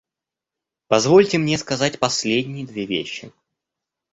[0.87, 3.31] Позвольте мне сказать последние две вещи.